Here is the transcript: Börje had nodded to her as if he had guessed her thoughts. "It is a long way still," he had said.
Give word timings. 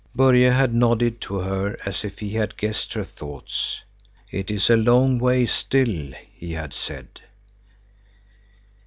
Börje 0.17 0.51
had 0.51 0.73
nodded 0.73 1.21
to 1.21 1.37
her 1.37 1.77
as 1.85 2.03
if 2.03 2.17
he 2.17 2.31
had 2.31 2.57
guessed 2.57 2.93
her 2.93 3.03
thoughts. 3.03 3.83
"It 4.31 4.49
is 4.49 4.67
a 4.67 4.75
long 4.75 5.19
way 5.19 5.45
still," 5.45 6.13
he 6.33 6.53
had 6.53 6.73
said. 6.73 7.21